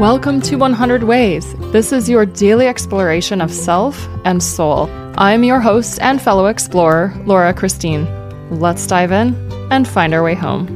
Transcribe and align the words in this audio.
Welcome 0.00 0.40
to 0.42 0.56
100 0.56 1.04
Ways. 1.04 1.54
This 1.70 1.92
is 1.92 2.10
your 2.10 2.26
daily 2.26 2.66
exploration 2.66 3.40
of 3.40 3.52
self 3.52 4.08
and 4.24 4.42
soul. 4.42 4.90
I'm 5.16 5.44
your 5.44 5.60
host 5.60 6.00
and 6.02 6.20
fellow 6.20 6.46
explorer, 6.46 7.14
Laura 7.26 7.54
Christine. 7.54 8.04
Let's 8.50 8.88
dive 8.88 9.12
in 9.12 9.36
and 9.70 9.86
find 9.86 10.12
our 10.12 10.24
way 10.24 10.34
home. 10.34 10.66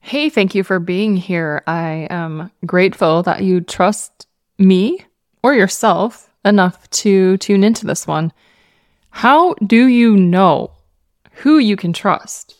Hey, 0.00 0.30
thank 0.30 0.54
you 0.54 0.62
for 0.62 0.78
being 0.78 1.16
here. 1.16 1.64
I 1.66 2.06
am 2.08 2.52
grateful 2.64 3.24
that 3.24 3.42
you 3.42 3.60
trust 3.60 4.28
me 4.58 5.04
or 5.42 5.54
yourself 5.54 6.30
enough 6.44 6.88
to 6.90 7.36
tune 7.38 7.64
into 7.64 7.84
this 7.84 8.06
one. 8.06 8.32
How 9.10 9.54
do 9.54 9.88
you 9.88 10.16
know 10.16 10.70
who 11.32 11.58
you 11.58 11.74
can 11.74 11.92
trust? 11.92 12.57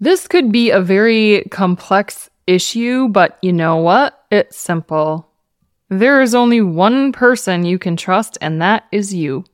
This 0.00 0.26
could 0.26 0.50
be 0.50 0.70
a 0.70 0.80
very 0.80 1.44
complex 1.50 2.30
issue, 2.46 3.08
but 3.08 3.38
you 3.42 3.52
know 3.52 3.76
what? 3.76 4.24
It's 4.30 4.56
simple. 4.56 5.30
There 5.90 6.22
is 6.22 6.34
only 6.34 6.62
one 6.62 7.12
person 7.12 7.66
you 7.66 7.78
can 7.78 7.96
trust, 7.96 8.38
and 8.40 8.62
that 8.62 8.84
is 8.92 9.12
you. 9.12 9.44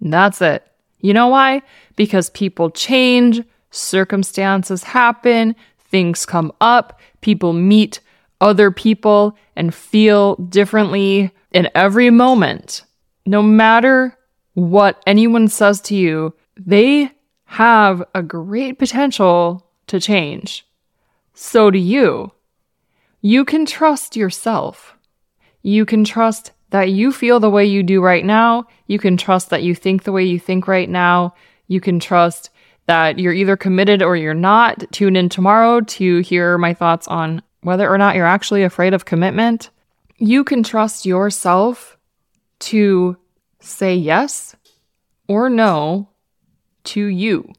That's 0.00 0.40
it. 0.40 0.66
You 1.00 1.12
know 1.12 1.28
why? 1.28 1.60
Because 1.94 2.30
people 2.30 2.70
change, 2.70 3.42
circumstances 3.70 4.82
happen, 4.82 5.54
things 5.90 6.24
come 6.24 6.52
up, 6.60 6.98
people 7.20 7.52
meet 7.52 8.00
other 8.40 8.70
people 8.70 9.36
and 9.56 9.74
feel 9.74 10.36
differently 10.36 11.32
in 11.50 11.68
every 11.74 12.08
moment. 12.08 12.84
No 13.26 13.42
matter 13.42 14.16
what 14.54 15.02
anyone 15.06 15.48
says 15.48 15.80
to 15.82 15.94
you, 15.94 16.34
they 16.56 17.10
have 17.44 18.02
a 18.14 18.22
great 18.22 18.78
potential 18.78 19.68
to 19.92 20.00
change. 20.00 20.66
So 21.34 21.70
do 21.70 21.78
you. 21.78 22.32
You 23.20 23.44
can 23.44 23.66
trust 23.66 24.16
yourself. 24.16 24.96
You 25.62 25.84
can 25.84 26.02
trust 26.02 26.52
that 26.70 26.90
you 26.90 27.12
feel 27.12 27.38
the 27.40 27.50
way 27.50 27.66
you 27.66 27.82
do 27.82 28.00
right 28.00 28.24
now. 28.24 28.64
You 28.86 28.98
can 28.98 29.18
trust 29.18 29.50
that 29.50 29.62
you 29.62 29.74
think 29.74 30.02
the 30.02 30.12
way 30.12 30.24
you 30.24 30.38
think 30.38 30.66
right 30.66 30.88
now. 30.88 31.34
You 31.68 31.78
can 31.78 32.00
trust 32.00 32.48
that 32.86 33.18
you're 33.18 33.34
either 33.34 33.54
committed 33.54 34.02
or 34.02 34.16
you're 34.16 34.32
not. 34.32 34.90
Tune 34.92 35.14
in 35.14 35.28
tomorrow 35.28 35.82
to 35.82 36.20
hear 36.20 36.56
my 36.56 36.72
thoughts 36.72 37.06
on 37.06 37.42
whether 37.60 37.88
or 37.88 37.98
not 37.98 38.16
you're 38.16 38.24
actually 38.24 38.62
afraid 38.62 38.94
of 38.94 39.04
commitment. 39.04 39.68
You 40.16 40.42
can 40.42 40.62
trust 40.62 41.04
yourself 41.04 41.98
to 42.60 43.18
say 43.60 43.94
yes 43.94 44.56
or 45.28 45.50
no 45.50 46.08
to 46.84 47.04
you. 47.04 47.52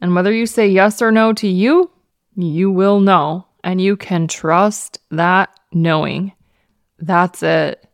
And 0.00 0.14
whether 0.14 0.32
you 0.32 0.46
say 0.46 0.68
yes 0.68 1.02
or 1.02 1.12
no 1.12 1.32
to 1.34 1.46
you, 1.46 1.90
you 2.36 2.70
will 2.70 3.00
know. 3.00 3.46
And 3.62 3.80
you 3.80 3.96
can 3.96 4.26
trust 4.26 4.98
that 5.10 5.50
knowing. 5.72 6.32
That's 6.98 7.42
it. 7.42 7.86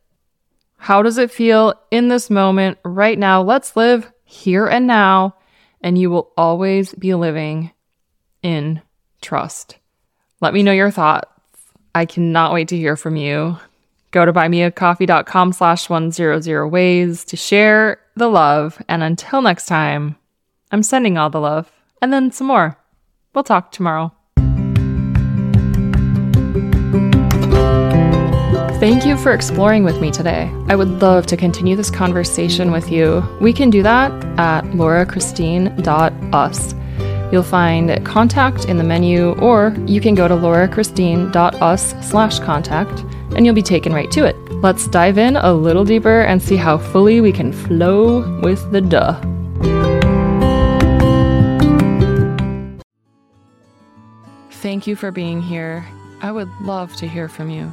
How 0.76 1.02
does 1.02 1.18
it 1.18 1.30
feel 1.30 1.74
in 1.90 2.08
this 2.08 2.30
moment 2.30 2.78
right 2.84 3.18
now? 3.18 3.42
Let's 3.42 3.74
live 3.74 4.10
here 4.24 4.66
and 4.66 4.86
now. 4.86 5.34
And 5.80 5.98
you 5.98 6.10
will 6.10 6.32
always 6.36 6.94
be 6.94 7.14
living 7.14 7.72
in 8.42 8.80
trust. 9.20 9.78
Let 10.40 10.54
me 10.54 10.62
know 10.62 10.72
your 10.72 10.90
thoughts. 10.90 11.28
I 11.94 12.04
cannot 12.04 12.52
wait 12.52 12.68
to 12.68 12.76
hear 12.76 12.96
from 12.96 13.16
you. 13.16 13.56
Go 14.12 14.24
to 14.24 14.32
buymeacoffee.com 14.32 15.52
slash 15.52 15.90
100 15.90 16.68
ways 16.68 17.24
to 17.24 17.36
share 17.36 17.98
the 18.14 18.28
love. 18.28 18.80
And 18.88 19.02
until 19.02 19.42
next 19.42 19.66
time, 19.66 20.16
I'm 20.70 20.82
sending 20.82 21.18
all 21.18 21.30
the 21.30 21.40
love 21.40 21.70
and 22.00 22.12
then 22.12 22.30
some 22.30 22.46
more. 22.46 22.78
We'll 23.34 23.44
talk 23.44 23.72
tomorrow. 23.72 24.12
Thank 28.78 29.06
you 29.06 29.16
for 29.16 29.32
exploring 29.32 29.84
with 29.84 30.02
me 30.02 30.10
today. 30.10 30.50
I 30.68 30.76
would 30.76 31.00
love 31.00 31.24
to 31.28 31.36
continue 31.36 31.76
this 31.76 31.90
conversation 31.90 32.70
with 32.70 32.92
you. 32.92 33.24
We 33.40 33.54
can 33.54 33.70
do 33.70 33.82
that 33.82 34.12
at 34.38 34.64
laurachristine.us. 34.64 36.74
You'll 37.32 37.42
find 37.42 38.06
contact 38.06 38.66
in 38.66 38.76
the 38.76 38.84
menu, 38.84 39.32
or 39.40 39.74
you 39.86 40.00
can 40.00 40.14
go 40.14 40.28
to 40.28 40.34
laurachristine.us 40.34 42.08
slash 42.08 42.38
contact, 42.38 43.00
and 43.34 43.46
you'll 43.46 43.54
be 43.54 43.62
taken 43.62 43.92
right 43.92 44.10
to 44.12 44.24
it. 44.24 44.36
Let's 44.62 44.86
dive 44.88 45.18
in 45.18 45.36
a 45.36 45.52
little 45.52 45.84
deeper 45.84 46.20
and 46.20 46.40
see 46.42 46.56
how 46.56 46.78
fully 46.78 47.20
we 47.20 47.32
can 47.32 47.52
flow 47.52 48.40
with 48.40 48.72
the 48.72 48.80
duh. 48.82 49.95
Thank 54.66 54.88
you 54.88 54.96
for 54.96 55.12
being 55.12 55.40
here. 55.40 55.86
I 56.22 56.32
would 56.32 56.50
love 56.60 56.96
to 56.96 57.06
hear 57.06 57.28
from 57.28 57.50
you. 57.50 57.72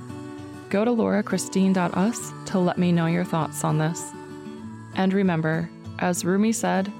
Go 0.69 0.85
to 0.85 0.91
laurachristine.us 0.91 2.33
to 2.51 2.59
let 2.59 2.77
me 2.77 2.91
know 2.91 3.07
your 3.07 3.25
thoughts 3.25 3.63
on 3.63 3.79
this. 3.79 4.11
And 4.93 5.11
remember, 5.11 5.71
as 5.97 6.23
Rumi 6.23 6.51
said, 6.51 6.93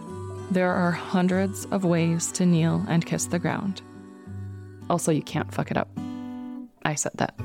there 0.50 0.72
are 0.72 0.90
hundreds 0.90 1.66
of 1.66 1.86
ways 1.86 2.32
to 2.32 2.46
kneel 2.48 2.84
and 2.88 3.06
kiss 3.06 3.28
the 3.28 3.38
ground. 3.38 3.84
Also, 4.90 5.12
you 5.12 5.22
can't 5.22 5.54
fuck 5.54 5.70
it 5.70 5.78
up. 5.78 5.92
I 6.84 6.96
said 6.96 7.12
that. 7.18 7.36